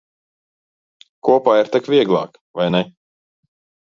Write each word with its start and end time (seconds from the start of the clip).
Kopā 1.29 1.55
ir 1.63 1.69
tak 1.75 1.91
vieglāk, 1.95 2.41
vai 2.61 2.67
ne? 2.77 2.83